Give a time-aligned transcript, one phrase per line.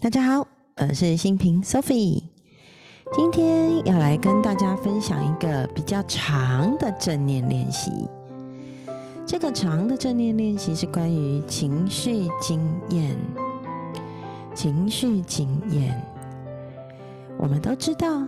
[0.00, 2.22] 大家好，我是新平 Sophie，
[3.12, 7.90] 今天要来跟大家分享一个比较长的正念练习。
[9.26, 12.60] 这个长的正念练习是关于情绪经
[12.90, 13.18] 验。
[14.54, 16.00] 情绪经验，
[17.36, 18.22] 我们都知道，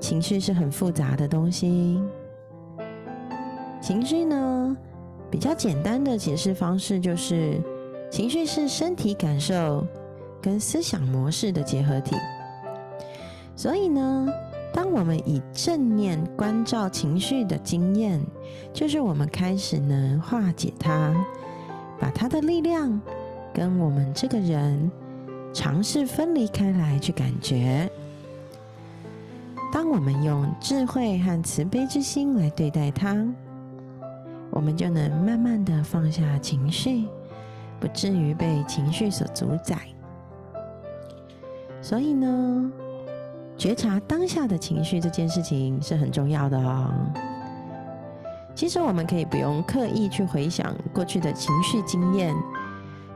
[0.00, 2.02] 情绪是很复杂的东西。
[3.80, 4.76] 情绪呢，
[5.30, 7.60] 比较简单的解释方式就是，
[8.10, 9.86] 情绪是身体感受。
[10.46, 12.14] 跟思想模式的结合体，
[13.56, 14.28] 所以呢，
[14.72, 18.24] 当我们以正念关照情绪的经验，
[18.72, 21.12] 就是我们开始能化解它，
[21.98, 23.00] 把它的力量
[23.52, 24.88] 跟我们这个人
[25.52, 27.90] 尝试分离开来去感觉。
[29.72, 33.16] 当我们用智慧和慈悲之心来对待它，
[34.52, 37.04] 我们就能慢慢的放下情绪，
[37.80, 39.76] 不至于被情绪所主宰。
[41.88, 42.68] 所以呢，
[43.56, 46.92] 觉察当下的情绪这件事情是很重要的哦。
[48.56, 52.34] 其实我们可以不用刻意去回想过去的情绪经验，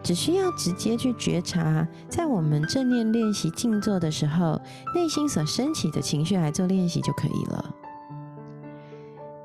[0.05, 4.61] 只需要直接去觉察，在我们正念练习静坐的时候，
[4.95, 7.75] 内心所升起的情绪来做练习就可以了。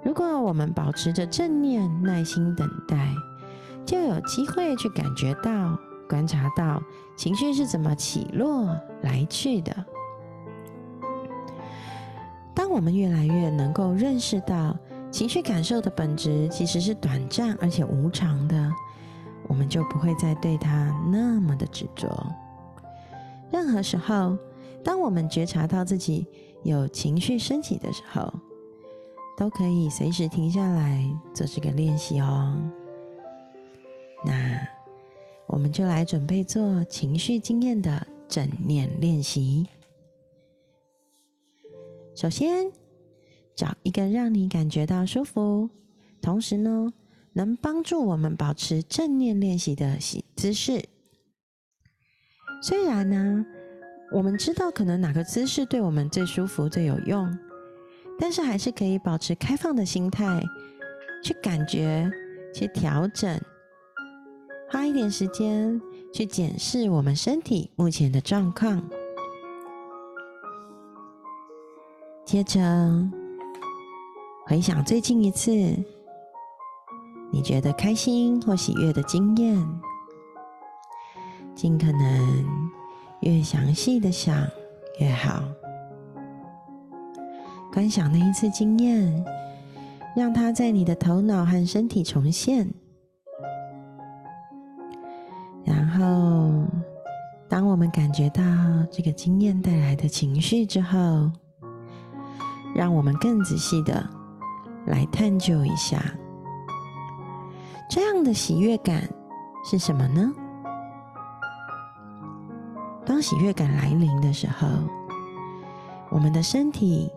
[0.03, 3.11] 如果我们保持着正念，耐心等待，
[3.87, 5.75] 就有机会去感觉到。
[6.07, 6.81] 观察到
[7.15, 9.85] 情绪是怎么起落来去的。
[12.53, 14.77] 当我们越来越能够认识到
[15.11, 18.71] 情绪感受的本质其实是短暂而且无常的，
[19.47, 22.25] 我们就不会再对它那么的执着。
[23.51, 24.37] 任何时候，
[24.83, 26.25] 当我们觉察到自己
[26.63, 28.33] 有情绪升起的时候，
[29.37, 32.55] 都可以随时停下来做这个练习哦。
[35.55, 39.65] 我们就来准备做情绪经验的正念练习。
[42.13, 42.69] 首先，
[43.55, 45.69] 找一个让你感觉到舒服，
[46.21, 46.91] 同时呢，
[47.31, 49.97] 能帮助我们保持正念练习的
[50.35, 50.83] 姿势。
[52.61, 53.45] 虽然呢，
[54.11, 57.33] 我们知道可能哪个姿势对我们最舒服、最有用，
[58.19, 60.43] 但是还是可以保持开放的心态，
[61.23, 62.11] 去感觉、
[62.53, 63.39] 去调整。
[64.75, 65.81] 花一点时间
[66.11, 68.83] 去检视我们身体目前的状况，
[72.25, 72.59] 接着
[74.45, 75.49] 回想最近一次
[77.31, 79.65] 你觉得开心或喜悦的经验，
[81.55, 82.45] 尽可能
[83.21, 84.45] 越详细的想
[84.99, 85.41] 越好。
[87.71, 89.25] 观想那一次经验，
[90.17, 92.69] 让它在你的头脑和身体重现。
[97.75, 98.41] 我们感觉到
[98.89, 101.29] 这个经验带来的情绪之后，
[102.73, 104.01] 让我们更仔细的
[104.85, 106.01] 来探究一下，
[107.89, 109.03] 这样的喜悦感
[109.69, 110.31] 是什么呢？
[113.05, 114.65] 当喜悦感来临的时候，
[116.09, 117.11] 我们的身体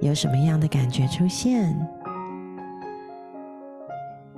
[0.00, 1.74] 有什么样的感觉出现？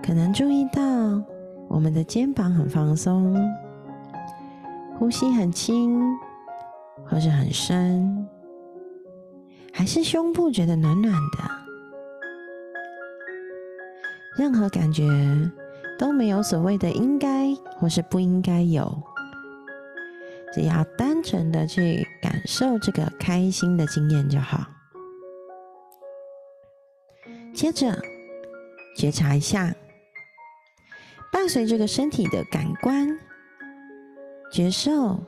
[0.01, 0.81] 可能注意到。
[1.69, 3.35] 我们的肩膀很放松，
[5.03, 5.99] 呼吸很轻，
[7.05, 8.25] 或是很深，
[9.73, 11.39] 还是胸部觉得暖暖的，
[14.39, 15.03] 任何感觉
[15.99, 18.97] 都没有所谓的应该或是不应该有，
[20.55, 24.65] 只要单纯的去感受这个开心的经验就好。
[27.53, 27.99] 接着
[28.97, 29.75] 觉察一下。
[31.33, 33.19] 伴随这个身体的感官
[34.53, 35.19] 觉受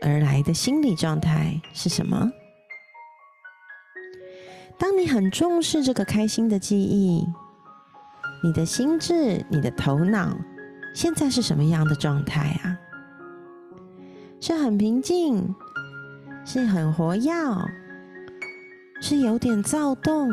[0.00, 2.30] 而来的心理状态是什么？
[4.78, 7.26] 当你很重视这个开心的记忆，
[8.44, 10.36] 你的心智、你的头脑
[10.94, 12.78] 现在是什么样的状态啊？
[14.40, 15.52] 是很平静，
[16.44, 17.32] 是很活跃，
[19.00, 20.30] 是有点躁动，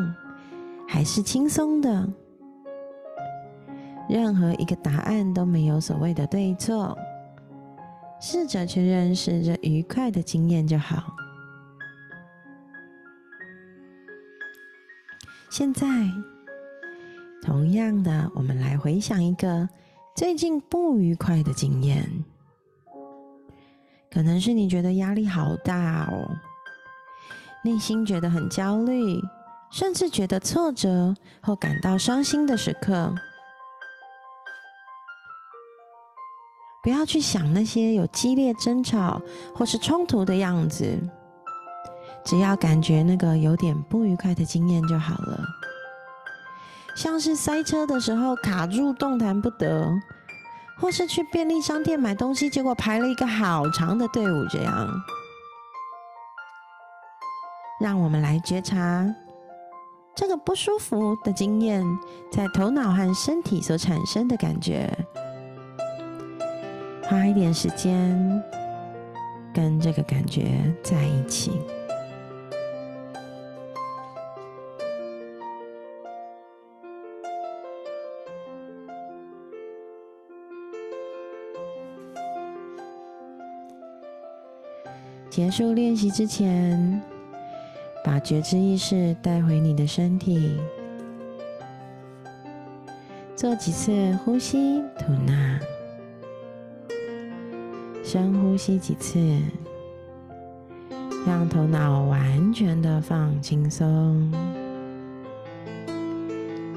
[0.88, 2.08] 还是轻松的？
[4.08, 6.96] 任何一个答案都没有所谓的对错，
[8.20, 11.16] 试着去认识这愉快的经验就好。
[15.50, 15.88] 现在，
[17.42, 19.68] 同样的，我们来回想一个
[20.16, 22.08] 最近不愉快的经验，
[24.12, 26.30] 可能是你觉得压力好大哦，
[27.64, 29.20] 内心觉得很焦虑，
[29.72, 33.16] 甚至觉得挫折或感到伤心的时刻。
[36.90, 39.22] 不要去想那些有激烈争吵
[39.56, 41.00] 或是冲突的样子，
[42.26, 45.40] 只要感觉那个有点不愉快的经验就好了。
[46.96, 49.88] 像是塞车的时候卡住动弹不得，
[50.80, 54.90] 或是去便利商店买东西，结果排了一个好长的队伍，这样。
[57.80, 59.06] 让我们来觉察
[60.16, 61.86] 这个不舒服的经验
[62.32, 64.92] 在头脑和身体所产生的感觉。
[67.10, 68.44] 花一点时间
[69.52, 70.44] 跟这个感觉
[70.84, 71.60] 在一起。
[85.32, 87.02] 结束练习之前，
[88.06, 90.60] 把觉知意识带回你的身体，
[93.36, 95.60] 做几次呼吸吐纳。
[98.12, 99.20] 深呼吸几次，
[101.28, 104.32] 让头脑完全的放轻松，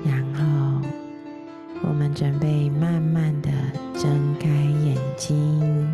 [0.04, 0.86] 然后
[1.84, 3.50] 我们准备慢慢的
[3.94, 5.88] 睁开眼睛。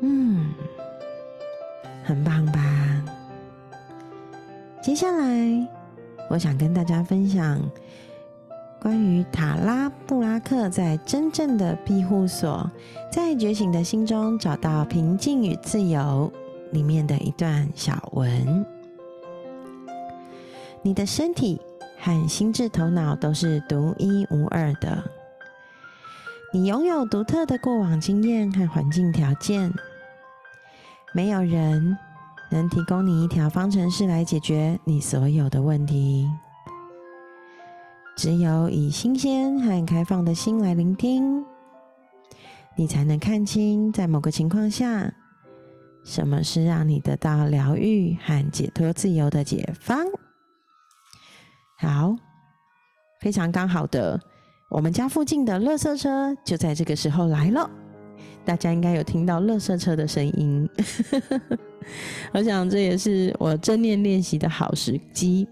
[0.00, 0.54] 嗯，
[2.02, 2.67] 很棒吧？
[4.88, 5.68] 接下来，
[6.30, 7.60] 我想跟大家分享
[8.80, 12.70] 关于塔拉布拉克在《真正的庇护所，
[13.12, 16.32] 在觉醒的心中找到平静与自由》
[16.72, 18.64] 里面的一段小文。
[20.80, 21.60] 你的身体
[21.98, 25.04] 和心智头脑都是独一无二的，
[26.50, 29.70] 你拥有独特的过往经验和环境条件，
[31.12, 31.98] 没有人。
[32.50, 36.26] 能提供你一条方程式来解决你所有的问题。
[38.16, 41.44] 只有以新鲜和开放的心来聆听，
[42.76, 45.12] 你才能看清在某个情况下，
[46.04, 50.04] 什么是让你得到疗愈和解脱自由的解方。
[51.78, 52.16] 好，
[53.20, 54.20] 非常刚好的，
[54.68, 57.70] 我们家附近的垃圾车就在这个时候来了。
[58.48, 60.66] 大家应该有听到垃圾车的声音，
[62.32, 65.46] 我想这也是我正念练习的好时机，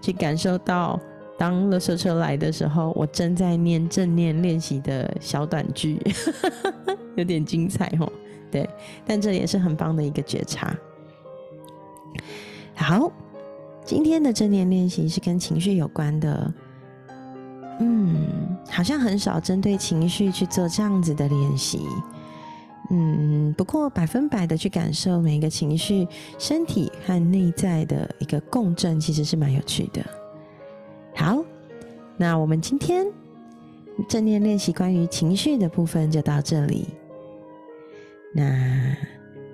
[0.00, 0.98] 去感受到
[1.38, 5.96] 当垃圾车来的时候，我正在念正念练习的小短句，
[7.14, 8.12] 有点精彩哦。
[8.50, 8.68] 对，
[9.06, 10.76] 但这也是很棒的一个觉察。
[12.74, 13.12] 好，
[13.84, 16.52] 今天的正念练习是跟情绪有关的，
[17.78, 18.26] 嗯，
[18.68, 21.78] 好像很少针对情绪去做这样子的练习。
[22.90, 26.06] 嗯，不过百分百的去感受每一个情绪，
[26.38, 30.04] 身体和内在的一个共振，其实是蛮有趣的。
[31.14, 31.42] 好，
[32.16, 33.06] 那我们今天
[34.08, 36.88] 正念练习关于情绪的部分就到这里。
[38.34, 38.94] 那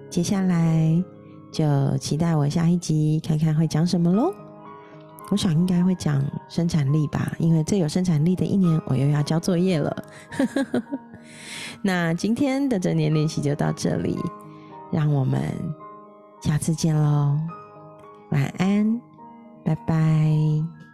[0.09, 1.05] 接下来
[1.53, 4.35] 就期待我下一集看看会讲什么喽。
[5.31, 10.05] 我想应该会讲生产力吧，因为最有生产力的一年，我又要交作业了。
[11.81, 14.19] 那今天的正念练习就到这里，
[14.91, 15.41] 让我们
[16.43, 17.38] 下次见喽，
[18.30, 19.00] 晚安，
[19.64, 20.89] 拜拜。